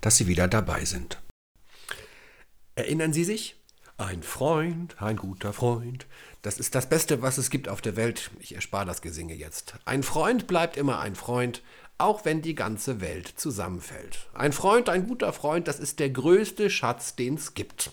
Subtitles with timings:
[0.00, 1.20] dass Sie wieder dabei sind.
[2.76, 3.56] Erinnern Sie sich?
[3.96, 6.06] Ein Freund, ein guter Freund.
[6.42, 8.30] Das ist das Beste, was es gibt auf der Welt.
[8.38, 9.74] Ich erspare das Gesinge jetzt.
[9.84, 11.62] Ein Freund bleibt immer ein Freund,
[11.98, 14.28] auch wenn die ganze Welt zusammenfällt.
[14.34, 17.90] Ein Freund, ein guter Freund, das ist der größte Schatz, den es gibt.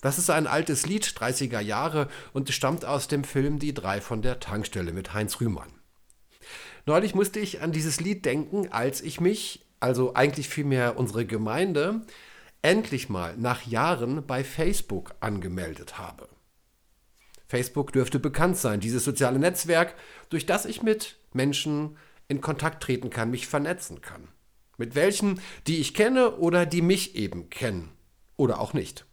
[0.00, 4.20] Das ist ein altes Lied, 30er Jahre, und stammt aus dem Film Die drei von
[4.20, 5.72] der Tankstelle mit Heinz Rühmann.
[6.86, 12.00] Neulich musste ich an dieses Lied denken, als ich mich, also eigentlich vielmehr unsere Gemeinde,
[12.62, 16.26] endlich mal nach Jahren bei Facebook angemeldet habe.
[17.48, 19.94] Facebook dürfte bekannt sein, dieses soziale Netzwerk,
[20.30, 24.28] durch das ich mit Menschen in Kontakt treten kann, mich vernetzen kann.
[24.78, 27.92] Mit welchen, die ich kenne oder die mich eben kennen.
[28.38, 29.04] Oder auch nicht.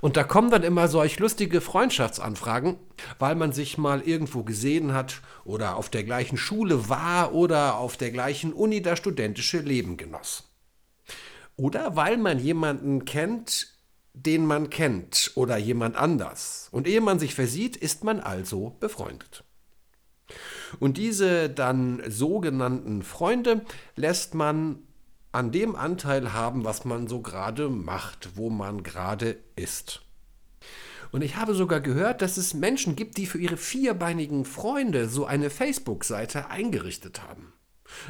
[0.00, 2.76] Und da kommen dann immer solch lustige Freundschaftsanfragen,
[3.18, 7.96] weil man sich mal irgendwo gesehen hat oder auf der gleichen Schule war oder auf
[7.96, 10.50] der gleichen Uni das studentische Leben genoss.
[11.56, 13.68] Oder weil man jemanden kennt,
[14.12, 16.68] den man kennt oder jemand anders.
[16.70, 19.44] Und ehe man sich versieht, ist man also befreundet.
[20.80, 23.64] Und diese dann sogenannten Freunde
[23.96, 24.78] lässt man
[25.34, 30.02] an dem Anteil haben, was man so gerade macht, wo man gerade ist.
[31.10, 35.26] Und ich habe sogar gehört, dass es Menschen gibt, die für ihre vierbeinigen Freunde so
[35.26, 37.52] eine Facebook-Seite eingerichtet haben.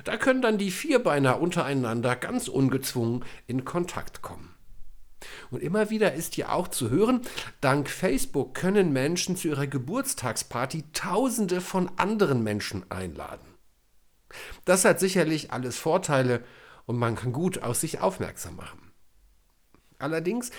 [0.04, 4.54] Da können dann die Vierbeiner untereinander ganz ungezwungen in Kontakt kommen.
[5.50, 7.22] Und immer wieder ist hier auch zu hören,
[7.60, 13.46] dank Facebook können Menschen zu ihrer Geburtstagsparty Tausende von anderen Menschen einladen.
[14.64, 16.42] Das hat sicherlich alles Vorteile,
[16.86, 18.92] und man kann gut auf sich aufmerksam machen.
[19.98, 20.50] Allerdings,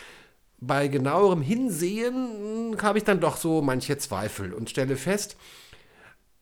[0.58, 5.38] bei genauerem Hinsehen hm, habe ich dann doch so manche Zweifel und stelle fest,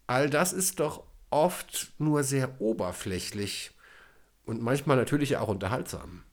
[0.07, 3.72] all das ist doch oft nur sehr oberflächlich
[4.46, 6.24] und manchmal natürlich auch unterhaltsam.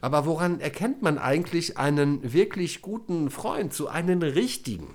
[0.00, 4.94] Aber woran erkennt man eigentlich einen wirklich guten Freund, so einen richtigen?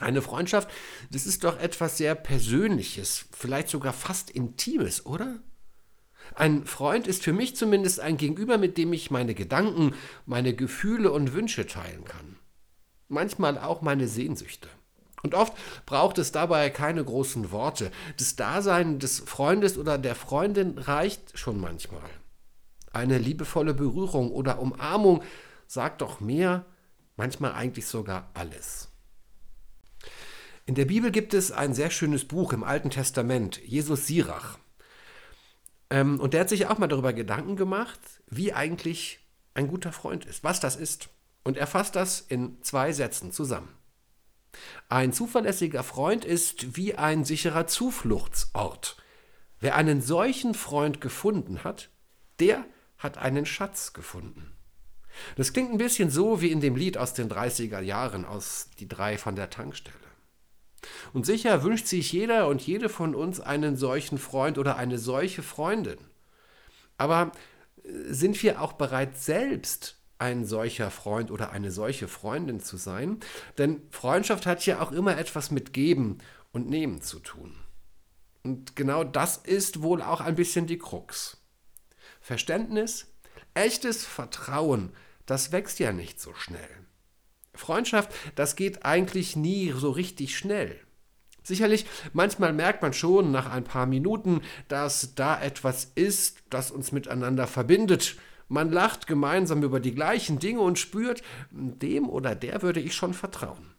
[0.00, 0.68] Eine Freundschaft,
[1.10, 5.40] das ist doch etwas sehr Persönliches, vielleicht sogar fast Intimes, oder?
[6.34, 9.94] Ein Freund ist für mich zumindest ein Gegenüber, mit dem ich meine Gedanken,
[10.26, 12.36] meine Gefühle und Wünsche teilen kann.
[13.08, 14.68] Manchmal auch meine Sehnsüchte.
[15.22, 15.54] Und oft
[15.86, 17.90] braucht es dabei keine großen Worte.
[18.18, 22.10] Das Dasein des Freundes oder der Freundin reicht schon manchmal.
[22.92, 25.22] Eine liebevolle Berührung oder Umarmung
[25.66, 26.66] sagt doch mehr,
[27.16, 28.88] manchmal eigentlich sogar alles.
[30.66, 34.58] In der Bibel gibt es ein sehr schönes Buch im Alten Testament, Jesus Sirach.
[35.90, 39.20] Ähm, und der hat sich auch mal darüber Gedanken gemacht, wie eigentlich
[39.54, 41.08] ein guter Freund ist, was das ist.
[41.42, 43.68] Und er fasst das in zwei Sätzen zusammen.
[44.88, 48.96] Ein zuverlässiger Freund ist wie ein sicherer Zufluchtsort.
[49.60, 51.90] Wer einen solchen Freund gefunden hat,
[52.40, 52.64] der
[52.98, 54.52] hat einen Schatz gefunden.
[55.36, 58.88] Das klingt ein bisschen so wie in dem Lied aus den 30er Jahren aus Die
[58.88, 59.96] drei von der Tankstelle.
[61.12, 65.42] Und sicher wünscht sich jeder und jede von uns einen solchen Freund oder eine solche
[65.42, 65.98] Freundin.
[66.98, 67.32] Aber
[67.84, 73.20] äh, sind wir auch bereit, selbst ein solcher Freund oder eine solche Freundin zu sein?
[73.58, 76.18] Denn Freundschaft hat ja auch immer etwas mit Geben
[76.52, 77.54] und Nehmen zu tun.
[78.42, 81.38] Und genau das ist wohl auch ein bisschen die Krux.
[82.20, 83.06] Verständnis,
[83.54, 84.92] echtes Vertrauen,
[85.26, 86.84] das wächst ja nicht so schnell.
[87.54, 90.78] Freundschaft, das geht eigentlich nie so richtig schnell.
[91.44, 91.84] Sicherlich,
[92.14, 97.46] manchmal merkt man schon nach ein paar Minuten, dass da etwas ist, das uns miteinander
[97.46, 98.16] verbindet.
[98.48, 103.12] Man lacht gemeinsam über die gleichen Dinge und spürt, dem oder der würde ich schon
[103.12, 103.74] vertrauen.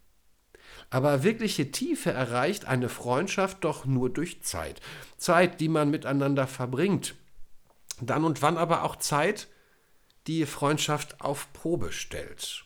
[0.91, 4.79] Aber wirkliche Tiefe erreicht eine Freundschaft doch nur durch Zeit.
[5.17, 7.15] Zeit, die man miteinander verbringt.
[7.99, 9.47] Dann und wann aber auch Zeit,
[10.27, 12.65] die Freundschaft auf Probe stellt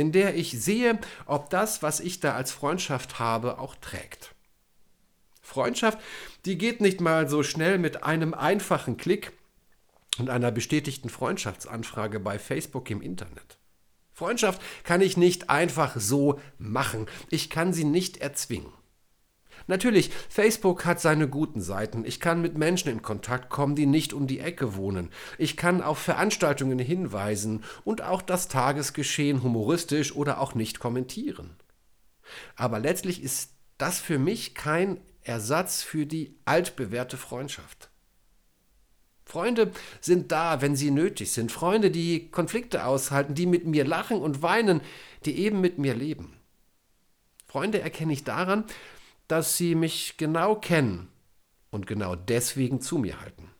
[0.00, 4.34] in der ich sehe, ob das, was ich da als Freundschaft habe, auch trägt.
[5.42, 5.98] Freundschaft,
[6.44, 9.32] die geht nicht mal so schnell mit einem einfachen Klick
[10.18, 13.58] und einer bestätigten Freundschaftsanfrage bei Facebook im Internet.
[14.12, 17.06] Freundschaft kann ich nicht einfach so machen.
[17.30, 18.72] Ich kann sie nicht erzwingen.
[19.70, 22.04] Natürlich, Facebook hat seine guten Seiten.
[22.04, 25.10] Ich kann mit Menschen in Kontakt kommen, die nicht um die Ecke wohnen.
[25.38, 31.54] Ich kann auf Veranstaltungen hinweisen und auch das Tagesgeschehen humoristisch oder auch nicht kommentieren.
[32.56, 37.90] Aber letztlich ist das für mich kein Ersatz für die altbewährte Freundschaft.
[39.24, 39.70] Freunde
[40.00, 41.52] sind da, wenn sie nötig sind.
[41.52, 44.80] Freunde, die Konflikte aushalten, die mit mir lachen und weinen,
[45.26, 46.36] die eben mit mir leben.
[47.46, 48.64] Freunde erkenne ich daran,
[49.30, 51.08] dass sie mich genau kennen
[51.70, 53.50] und genau deswegen zu mir halten.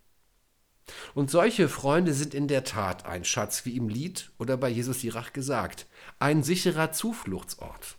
[1.14, 5.00] Und solche Freunde sind in der Tat ein Schatz, wie im Lied oder bei Jesus
[5.00, 5.86] Sirach gesagt,
[6.18, 7.96] ein sicherer Zufluchtsort.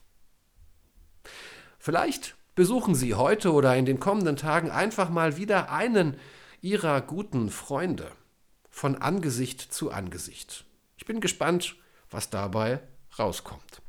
[1.80, 6.18] Vielleicht besuchen Sie heute oder in den kommenden Tagen einfach mal wieder einen
[6.60, 8.12] Ihrer guten Freunde
[8.70, 10.66] von Angesicht zu Angesicht.
[10.98, 11.78] Ich bin gespannt,
[12.10, 12.82] was dabei
[13.18, 13.82] rauskommt.